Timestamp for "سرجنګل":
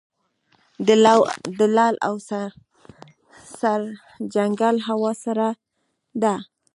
3.57-4.75